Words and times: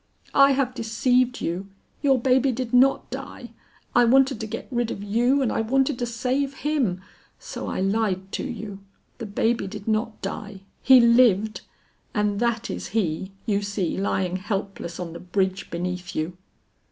"I 0.33 0.53
have 0.53 0.73
deceived 0.73 1.41
you; 1.41 1.67
your 2.01 2.19
baby 2.19 2.51
did 2.51 2.73
not 2.73 3.07
die; 3.11 3.51
I 3.93 4.03
wanted 4.03 4.39
to 4.39 4.47
get 4.47 4.67
rid 4.71 4.89
of 4.89 5.03
you 5.03 5.43
and 5.43 5.51
I 5.51 5.61
wanted 5.61 5.99
to 5.99 6.07
save 6.07 6.55
him, 6.65 7.01
so 7.37 7.67
I 7.67 7.81
lied 7.81 8.31
to 8.31 8.43
you. 8.43 8.79
The 9.19 9.27
baby 9.27 9.67
did 9.67 9.87
not 9.87 10.19
die; 10.23 10.61
he 10.81 10.99
lived, 10.99 11.61
and 12.15 12.39
that 12.39 12.67
is 12.71 12.87
he 12.97 13.31
you 13.45 13.61
see 13.61 13.95
lying 13.95 14.37
helpless 14.37 14.99
on 14.99 15.13
the 15.13 15.19
bridge 15.19 15.69
beneath 15.69 16.15
you." 16.15 16.35